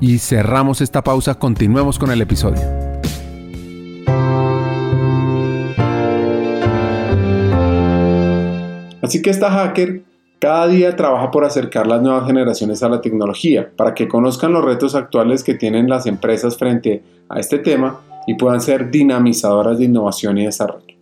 [0.00, 1.34] y cerramos esta pausa.
[1.34, 2.60] Continuemos con el episodio.
[9.02, 10.02] Así que esta hacker
[10.38, 14.64] cada día trabaja por acercar las nuevas generaciones a la tecnología, para que conozcan los
[14.64, 19.84] retos actuales que tienen las empresas frente a este tema y puedan ser dinamizadoras de
[19.84, 20.93] innovación y desarrollo.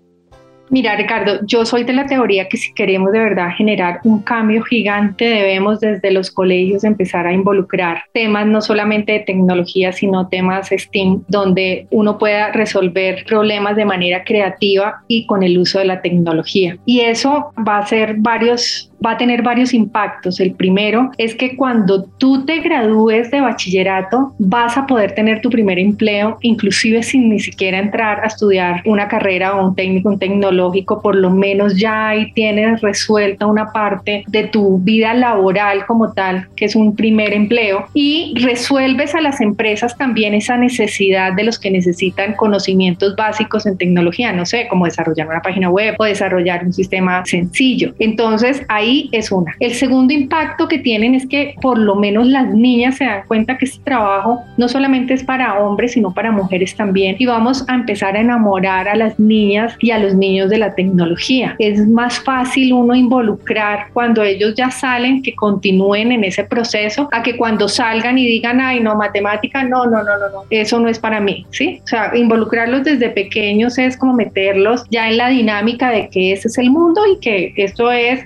[0.73, 4.63] Mira, Ricardo, yo soy de la teoría que si queremos de verdad generar un cambio
[4.63, 10.71] gigante, debemos desde los colegios empezar a involucrar temas no solamente de tecnología, sino temas
[10.71, 16.01] STEAM, donde uno pueda resolver problemas de manera creativa y con el uso de la
[16.01, 16.79] tecnología.
[16.87, 20.41] Y eso va a ser varios va a tener varios impactos.
[20.41, 25.51] El primero es que cuando tú te gradúes de bachillerato vas a poder tener tu
[25.51, 30.19] primer empleo, inclusive sin ni siquiera entrar a estudiar una carrera o un técnico, un
[30.19, 36.13] tecnológico, por lo menos ya ahí tienes resuelta una parte de tu vida laboral como
[36.13, 41.45] tal, que es un primer empleo, y resuelves a las empresas también esa necesidad de
[41.45, 46.05] los que necesitan conocimientos básicos en tecnología, no sé, como desarrollar una página web o
[46.05, 47.95] desarrollar un sistema sencillo.
[47.99, 49.55] Entonces, ahí es una.
[49.61, 53.59] El segundo impacto que tienen es que por lo menos las niñas se dan cuenta
[53.59, 57.17] que este trabajo no solamente es para hombres, sino para mujeres también.
[57.19, 60.75] Y vamos a empezar a enamorar a las niñas y a los niños de la
[60.75, 61.57] tecnología.
[61.59, 67.23] Es más fácil uno involucrar cuando ellos ya salen que continúen en ese proceso a
[67.23, 70.89] que cuando salgan y digan, ay, no, matemática, no, no, no, no, no, eso no
[70.89, 71.81] es para mí, ¿sí?
[71.85, 76.49] O sea, involucrarlos desde pequeños es como meterlos ya en la dinámica de que ese
[76.49, 78.25] es el mundo y que esto es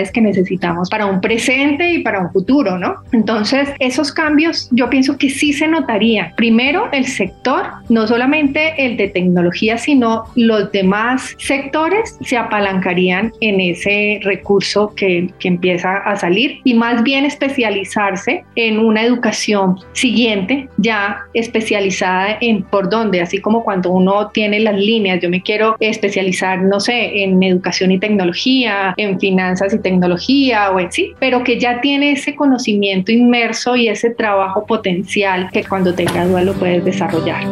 [0.00, 2.96] habilidad que necesitamos para un presente y para un futuro, ¿no?
[3.12, 6.32] Entonces, esos cambios yo pienso que sí se notaría.
[6.36, 13.60] Primero, el sector, no solamente el de tecnología, sino los demás sectores se apalancarían en
[13.60, 20.68] ese recurso que, que empieza a salir y más bien especializarse en una educación siguiente,
[20.78, 25.76] ya especializada en por dónde, así como cuando uno tiene las líneas, yo me quiero
[25.80, 31.42] especializar, no sé, en educación y tecnología, en finanzas y tecnología, o en sí, pero
[31.42, 36.52] que ya tiene ese conocimiento inmerso y ese trabajo potencial que cuando te gradúas lo
[36.54, 37.44] puedes desarrollar.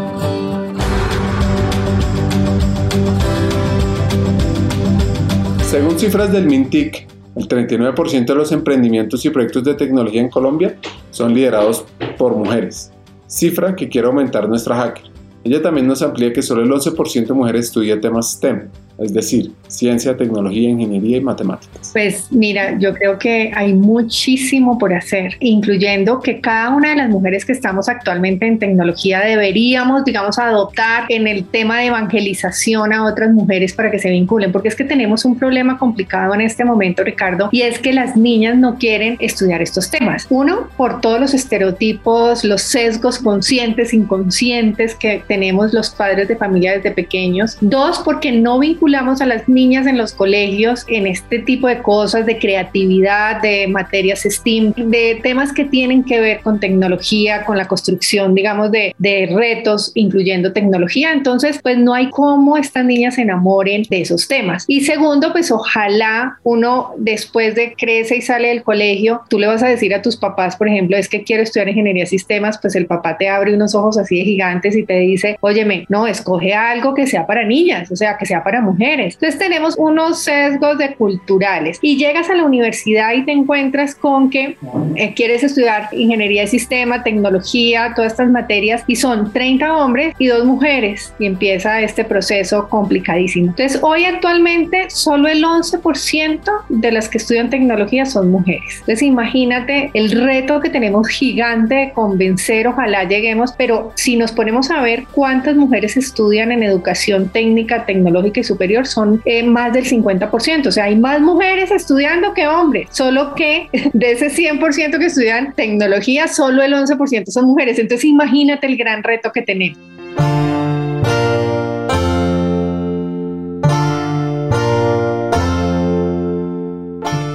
[5.63, 10.77] Según cifras del MINTIC, el 39% de los emprendimientos y proyectos de tecnología en Colombia
[11.11, 11.85] son liderados
[12.17, 12.91] por mujeres,
[13.27, 15.05] cifra que quiere aumentar nuestra hacker.
[15.45, 19.53] Ella también nos amplía que solo el 11% de mujeres estudia temas STEM, es decir,
[19.69, 21.91] ciencia, tecnología, ingeniería y matemáticas?
[21.93, 27.09] Pues mira, yo creo que hay muchísimo por hacer, incluyendo que cada una de las
[27.09, 33.05] mujeres que estamos actualmente en tecnología deberíamos, digamos, adoptar en el tema de evangelización a
[33.05, 36.65] otras mujeres para que se vinculen, porque es que tenemos un problema complicado en este
[36.65, 40.27] momento, Ricardo, y es que las niñas no quieren estudiar estos temas.
[40.31, 46.73] Uno, por todos los estereotipos, los sesgos conscientes, inconscientes que tenemos los padres de familia
[46.73, 47.57] desde pequeños.
[47.61, 48.59] Dos, porque no
[48.89, 53.69] vinculamos a las niñas en los colegios en este tipo de cosas, de creatividad, de
[53.69, 58.95] materias STEAM, de temas que tienen que ver con tecnología, con la construcción, digamos, de,
[58.97, 61.13] de retos, incluyendo tecnología.
[61.13, 64.65] Entonces, pues no hay cómo estas niñas se enamoren de esos temas.
[64.67, 69.63] Y segundo, pues ojalá uno después de crece y sale del colegio, tú le vas
[69.63, 72.75] a decir a tus papás, por ejemplo, es que quiero estudiar ingeniería de sistemas, pues
[72.75, 76.55] el papá te abre unos ojos así de gigantes y te dice, óyeme, no, escoge
[76.55, 80.79] algo que sea para niñas, o sea, que sea para mujeres entonces tenemos unos sesgos
[80.79, 84.57] de culturales y llegas a la universidad y te encuentras con que
[84.97, 90.29] eh, quieres estudiar ingeniería de sistema, tecnología, todas estas materias y son 30 hombres y
[90.29, 93.49] dos mujeres y empieza este proceso complicadísimo.
[93.49, 98.77] Entonces hoy actualmente solo el 11% de las que estudian tecnología son mujeres.
[98.81, 104.71] Entonces imagínate el reto que tenemos gigante de convencer, ojalá lleguemos, pero si nos ponemos
[104.71, 109.85] a ver cuántas mujeres estudian en educación técnica, tecnológica y superior, son eh, más del
[109.85, 115.07] 50%, o sea, hay más mujeres estudiando que hombres, solo que de ese 100% que
[115.07, 117.79] estudian tecnología, solo el 11% son mujeres.
[117.79, 119.79] Entonces imagínate el gran reto que tenemos.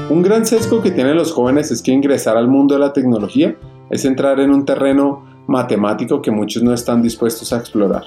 [0.10, 3.56] Un gran sesgo que tienen los jóvenes es que ingresar al mundo de la tecnología
[3.90, 8.04] es entrar en un terreno matemático que muchos no están dispuestos a explorar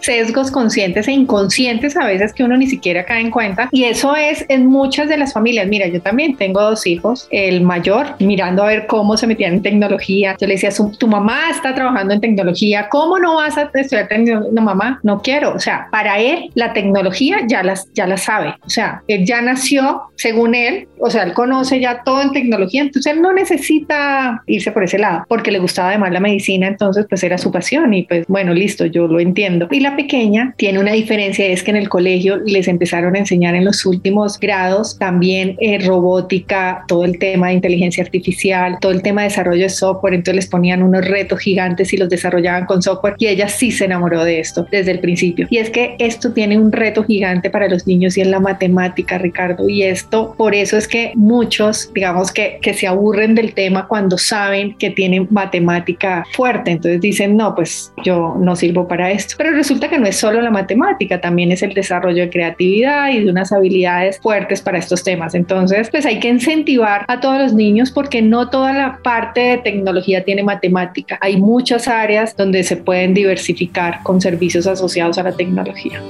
[0.00, 3.68] sesgos conscientes e inconscientes a veces que uno ni siquiera cae en cuenta.
[3.72, 5.66] Y eso es en muchas de las familias.
[5.68, 7.28] Mira, yo también tengo dos hijos.
[7.30, 10.36] El mayor, mirando a ver cómo se metían en tecnología.
[10.40, 12.88] Yo le decía, tu mamá está trabajando en tecnología.
[12.88, 14.50] ¿Cómo no vas a estudiar tecnología?
[14.52, 15.54] No, mamá, no quiero.
[15.54, 18.54] O sea, para él la tecnología ya, las, ya la sabe.
[18.64, 22.82] O sea, él ya nació, según él, o sea, él conoce ya todo en tecnología.
[22.82, 26.66] Entonces él no necesita irse por ese lado porque le gustaba además la medicina.
[26.66, 29.68] Entonces, pues era su pasión y pues bueno, listo, yo lo entiendo.
[29.70, 33.54] Y la pequeña tiene una diferencia, es que en el colegio les empezaron a enseñar
[33.54, 39.02] en los últimos grados también eh, robótica, todo el tema de inteligencia artificial, todo el
[39.02, 42.82] tema de desarrollo de software, entonces les ponían unos retos gigantes y los desarrollaban con
[42.82, 45.46] software y ella sí se enamoró de esto desde el principio.
[45.50, 49.18] Y es que esto tiene un reto gigante para los niños y en la matemática,
[49.18, 53.86] Ricardo, y esto por eso es que muchos, digamos que, que se aburren del tema
[53.88, 59.34] cuando saben que tienen matemática fuerte, entonces dicen, no, pues yo no sirvo para esto.
[59.38, 63.24] Pero resulta que no es solo la matemática, también es el desarrollo de creatividad y
[63.24, 65.34] de unas habilidades fuertes para estos temas.
[65.34, 69.58] Entonces, pues hay que incentivar a todos los niños porque no toda la parte de
[69.58, 71.18] tecnología tiene matemática.
[71.20, 76.00] Hay muchas áreas donde se pueden diversificar con servicios asociados a la tecnología.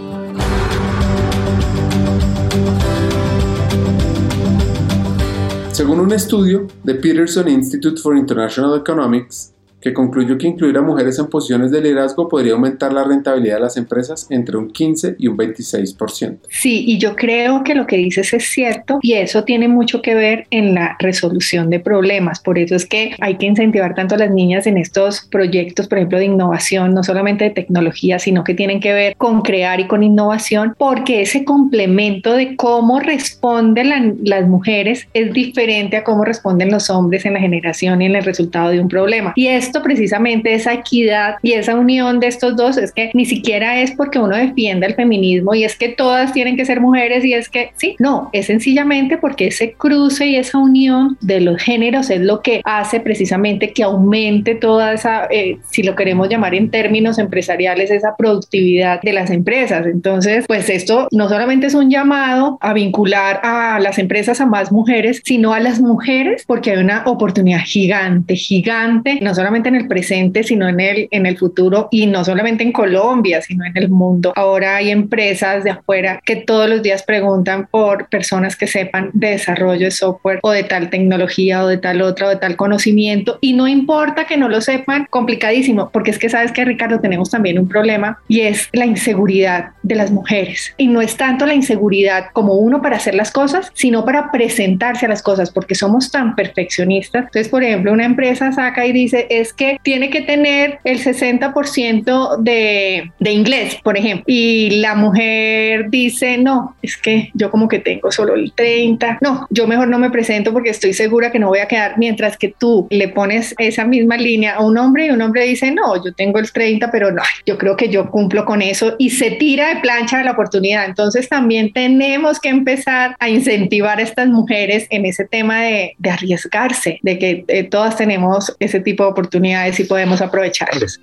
[5.73, 11.19] Según un estudio de Peterson Institute for International Economics, que concluyó que incluir a mujeres
[11.19, 15.29] en posiciones de liderazgo podría aumentar la rentabilidad de las empresas entre un 15 y
[15.29, 16.39] un 26%.
[16.49, 20.15] Sí, y yo creo que lo que dices es cierto y eso tiene mucho que
[20.15, 22.41] ver en la resolución de problemas.
[22.41, 25.99] Por eso es que hay que incentivar tanto a las niñas en estos proyectos, por
[25.99, 29.87] ejemplo, de innovación, no solamente de tecnología, sino que tienen que ver con crear y
[29.87, 36.71] con innovación, porque ese complemento de cómo responden las mujeres es diferente a cómo responden
[36.71, 39.33] los hombres en la generación y en el resultado de un problema.
[39.37, 43.81] Y es precisamente, esa equidad y esa unión de estos dos, es que ni siquiera
[43.81, 47.35] es porque uno defienda el feminismo y es que todas tienen que ser mujeres y
[47.35, 52.11] es que sí, no, es sencillamente porque ese cruce y esa unión de los géneros
[52.11, 56.71] es lo que hace precisamente que aumente toda esa, eh, si lo queremos llamar en
[56.71, 59.87] términos empresariales, esa productividad de las empresas.
[59.87, 64.73] Entonces, pues esto no solamente es un llamado a vincular a las empresas a más
[64.73, 69.89] mujeres, sino a las mujeres porque hay una oportunidad gigante, gigante, no solamente en el
[69.89, 73.89] presente, sino en el, en el futuro y no solamente en Colombia, sino en el
[73.89, 74.33] mundo.
[74.37, 79.31] Ahora hay empresas de afuera que todos los días preguntan por personas que sepan de
[79.31, 83.39] desarrollo de software o de tal tecnología o de tal otra o de tal conocimiento
[83.41, 87.31] y no importa que no lo sepan, complicadísimo, porque es que sabes que Ricardo tenemos
[87.31, 90.75] también un problema y es la inseguridad de las mujeres.
[90.77, 95.07] Y no es tanto la inseguridad como uno para hacer las cosas, sino para presentarse
[95.07, 97.25] a las cosas, porque somos tan perfeccionistas.
[97.25, 102.39] Entonces, por ejemplo, una empresa saca y dice, es que tiene que tener el 60%
[102.39, 104.25] de, de inglés, por ejemplo.
[104.27, 109.19] Y la mujer dice, no, es que yo como que tengo solo el 30.
[109.21, 111.99] No, yo mejor no me presento porque estoy segura que no voy a quedar.
[111.99, 115.71] Mientras que tú le pones esa misma línea a un hombre y un hombre dice,
[115.71, 119.11] no, yo tengo el 30, pero no, yo creo que yo cumplo con eso y
[119.11, 120.85] se tira de plancha de la oportunidad.
[120.87, 126.11] Entonces también tenemos que empezar a incentivar a estas mujeres en ese tema de, de
[126.11, 131.01] arriesgarse, de que eh, todas tenemos ese tipo de oportunidades oportunidades y podemos aprovecharlas.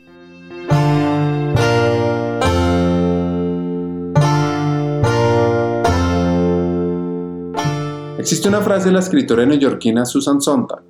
[8.19, 10.81] Existe una frase de la escritora neoyorquina Susan Sontag.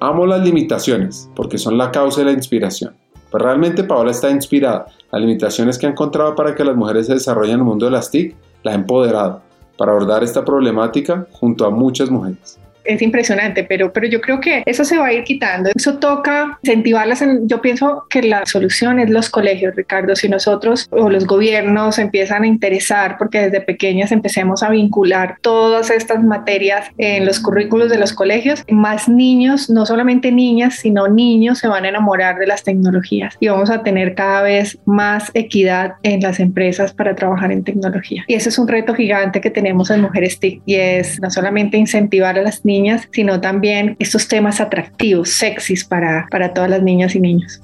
[0.00, 2.96] Amo las limitaciones porque son la causa de la inspiración.
[3.30, 4.86] Pues realmente Paola está inspirada.
[5.12, 7.92] Las limitaciones que ha encontrado para que las mujeres se desarrollen en el mundo de
[7.92, 8.34] las TIC
[8.64, 9.42] la ha empoderado
[9.78, 14.62] para abordar esta problemática junto a muchas mujeres es impresionante, pero, pero yo creo que
[14.66, 15.70] eso se va a ir quitando.
[15.74, 17.22] Eso toca incentivarlas.
[17.22, 20.16] En, yo pienso que la solución es los colegios, Ricardo.
[20.16, 25.90] Si nosotros o los gobiernos empiezan a interesar, porque desde pequeñas empecemos a vincular todas
[25.90, 31.58] estas materias en los currículos de los colegios, más niños, no solamente niñas, sino niños
[31.58, 35.94] se van a enamorar de las tecnologías y vamos a tener cada vez más equidad
[36.02, 38.24] en las empresas para trabajar en tecnología.
[38.26, 41.76] Y ese es un reto gigante que tenemos en Mujeres TIC y es no solamente
[41.76, 46.82] incentivar a las niñas, niñas, sino también estos temas atractivos, sexys para, para todas las
[46.82, 47.60] niñas y niños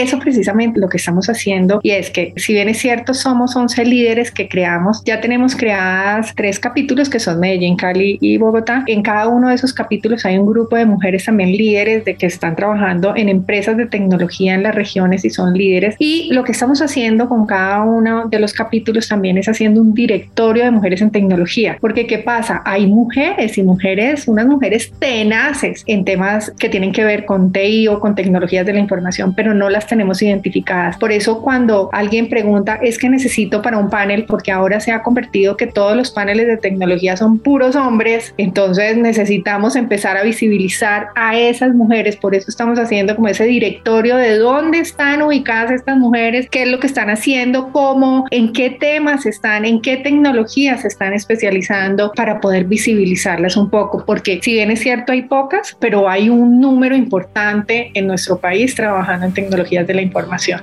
[0.00, 3.84] eso precisamente lo que estamos haciendo y es que si bien es cierto somos 11
[3.84, 8.84] líderes que creamos, ya tenemos creadas tres capítulos que son Medellín, Cali y Bogotá.
[8.86, 12.26] En cada uno de esos capítulos hay un grupo de mujeres también líderes de que
[12.26, 16.52] están trabajando en empresas de tecnología en las regiones y son líderes y lo que
[16.52, 21.02] estamos haciendo con cada uno de los capítulos también es haciendo un directorio de mujeres
[21.02, 22.62] en tecnología, porque ¿qué pasa?
[22.64, 27.88] Hay mujeres y mujeres, unas mujeres tenaces en temas que tienen que ver con TI
[27.88, 30.96] o con tecnologías de la información, pero no las tenemos identificadas.
[30.96, 35.02] Por eso cuando alguien pregunta, es que necesito para un panel, porque ahora se ha
[35.02, 41.08] convertido que todos los paneles de tecnología son puros hombres, entonces necesitamos empezar a visibilizar
[41.14, 42.16] a esas mujeres.
[42.16, 46.68] Por eso estamos haciendo como ese directorio de dónde están ubicadas estas mujeres, qué es
[46.68, 52.12] lo que están haciendo, cómo, en qué temas están, en qué tecnologías se están especializando
[52.12, 56.60] para poder visibilizarlas un poco, porque si bien es cierto hay pocas, pero hay un
[56.60, 60.60] número importante en nuestro país trabajando en tecnología de la información.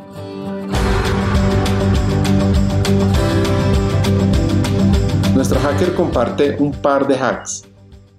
[5.33, 7.63] Nuestro hacker comparte un par de hacks.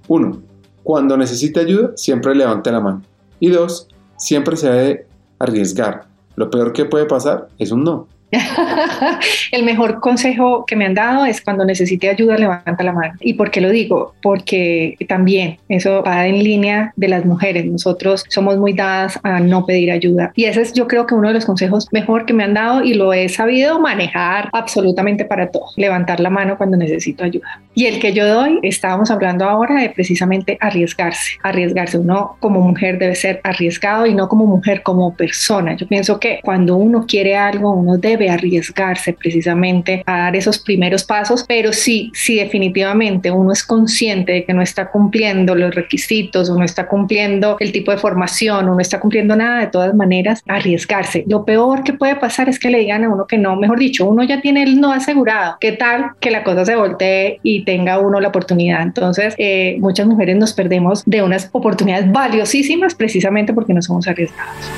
[0.08, 0.42] 1.
[0.82, 3.02] Cuando necesite ayuda, siempre levante la mano.
[3.38, 3.88] Y 2.
[4.16, 5.06] Siempre se debe
[5.38, 6.06] arriesgar.
[6.36, 8.08] Lo peor que puede pasar es un no.
[9.52, 13.14] el mejor consejo que me han dado es cuando necesite ayuda, levanta la mano.
[13.20, 14.14] ¿Y por qué lo digo?
[14.22, 17.64] Porque también eso va en línea de las mujeres.
[17.64, 20.32] Nosotros somos muy dadas a no pedir ayuda.
[20.34, 22.82] Y ese es yo creo que uno de los consejos mejor que me han dado
[22.82, 25.66] y lo he sabido manejar absolutamente para todo.
[25.76, 27.60] Levantar la mano cuando necesito ayuda.
[27.74, 31.38] Y el que yo doy, estábamos hablando ahora de precisamente arriesgarse.
[31.42, 31.98] Arriesgarse.
[31.98, 35.74] Uno como mujer debe ser arriesgado y no como mujer, como persona.
[35.74, 41.04] Yo pienso que cuando uno quiere algo, uno debe arriesgarse precisamente a dar esos primeros
[41.04, 46.50] pasos, pero sí, si definitivamente uno es consciente de que no está cumpliendo los requisitos
[46.50, 49.94] o no está cumpliendo el tipo de formación o no está cumpliendo nada, de todas
[49.94, 51.24] maneras, arriesgarse.
[51.26, 54.06] Lo peor que puede pasar es que le digan a uno que no, mejor dicho,
[54.06, 55.56] uno ya tiene el no asegurado.
[55.60, 58.82] ¿Qué tal que la cosa se voltee y tenga uno la oportunidad?
[58.82, 64.70] Entonces, eh, muchas mujeres nos perdemos de unas oportunidades valiosísimas precisamente porque no somos arriesgados.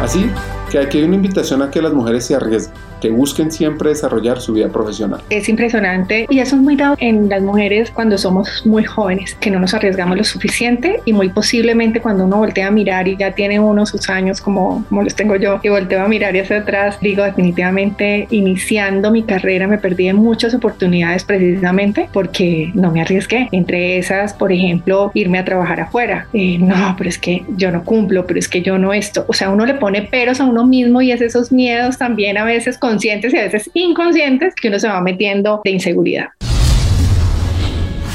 [0.00, 0.30] Así
[0.70, 4.40] que aquí hay una invitación a que las mujeres se arriesguen que busquen siempre desarrollar
[4.40, 5.20] su vida profesional.
[5.30, 9.48] Es impresionante y eso es muy dado en las mujeres cuando somos muy jóvenes, que
[9.48, 13.30] no nos arriesgamos lo suficiente y muy posiblemente cuando uno voltea a mirar y ya
[13.30, 16.98] tiene uno sus años como, como los tengo yo y volteo a mirar hacia atrás,
[17.00, 23.48] digo definitivamente iniciando mi carrera me perdí en muchas oportunidades precisamente porque no me arriesgué.
[23.52, 26.26] Entre esas, por ejemplo, irme a trabajar afuera.
[26.32, 29.24] Eh, no, pero es que yo no cumplo, pero es que yo no esto.
[29.28, 32.44] O sea, uno le pone peros a uno mismo y es esos miedos también a
[32.44, 36.28] veces conscientes y a veces inconscientes que uno se va metiendo de inseguridad.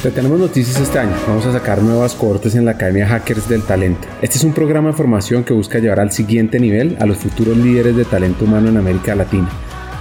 [0.01, 1.15] Te tenemos noticias este año.
[1.27, 4.07] Vamos a sacar nuevas cohortes en la Academia Hackers del Talento.
[4.23, 7.55] Este es un programa de formación que busca llevar al siguiente nivel a los futuros
[7.55, 9.47] líderes de talento humano en América Latina.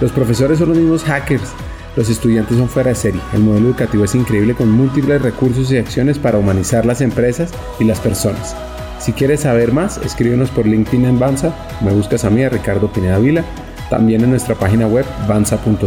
[0.01, 1.53] Los profesores son los mismos hackers.
[1.95, 3.21] Los estudiantes son fuera de serie.
[3.33, 7.83] El modelo educativo es increíble con múltiples recursos y acciones para humanizar las empresas y
[7.83, 8.55] las personas.
[8.97, 12.91] Si quieres saber más, escríbenos por LinkedIn en Banza, me buscas a mí, a Ricardo
[12.91, 13.43] Pineda Vila,
[13.91, 15.85] también en nuestra página web banza.co.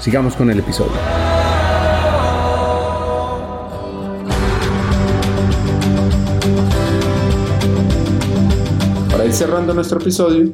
[0.00, 0.90] Sigamos con el episodio.
[9.08, 10.52] Para ir cerrando nuestro episodio,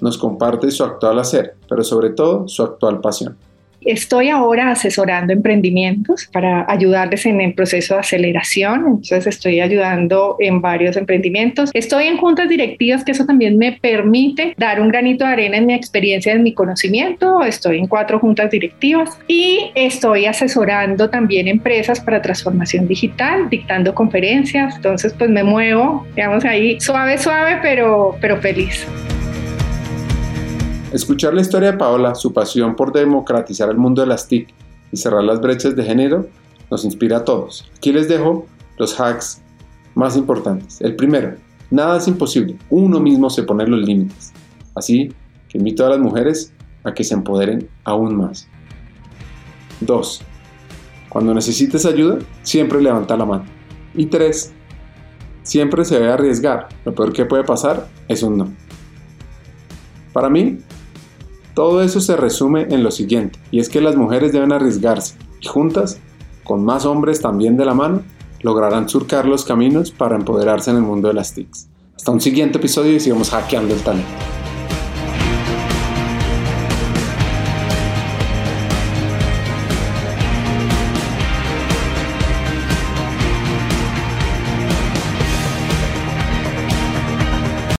[0.00, 3.36] nos comparte su actual hacer, pero sobre todo su actual pasión.
[3.84, 10.60] Estoy ahora asesorando emprendimientos para ayudarles en el proceso de aceleración, entonces estoy ayudando en
[10.60, 11.70] varios emprendimientos.
[11.74, 15.66] Estoy en juntas directivas, que eso también me permite dar un granito de arena en
[15.66, 17.42] mi experiencia, en mi conocimiento.
[17.42, 24.76] Estoy en cuatro juntas directivas y estoy asesorando también empresas para transformación digital, dictando conferencias.
[24.76, 28.86] Entonces, pues me muevo, digamos ahí, suave, suave, pero, pero feliz.
[30.94, 34.54] Escuchar la historia de Paola, su pasión por democratizar el mundo de las TIC
[34.92, 36.28] y cerrar las brechas de género,
[36.70, 37.68] nos inspira a todos.
[37.76, 38.46] Aquí les dejo
[38.78, 39.42] los hacks
[39.96, 40.80] más importantes.
[40.80, 41.34] El primero,
[41.68, 44.32] nada es imposible, uno mismo se pone los límites.
[44.76, 45.12] Así
[45.48, 46.52] que invito a las mujeres
[46.84, 48.46] a que se empoderen aún más.
[49.80, 50.22] 2.
[51.08, 53.46] Cuando necesites ayuda, siempre levanta la mano.
[53.96, 54.52] Y 3.
[55.42, 56.68] Siempre se debe arriesgar.
[56.84, 58.52] Lo peor que puede pasar es un no.
[60.12, 60.60] Para mí,
[61.54, 65.46] todo eso se resume en lo siguiente, y es que las mujeres deben arriesgarse, y
[65.46, 66.00] juntas,
[66.42, 68.02] con más hombres también de la mano,
[68.42, 71.68] lograrán surcar los caminos para empoderarse en el mundo de las TICs.
[71.96, 74.43] Hasta un siguiente episodio y sigamos hackeando el talento.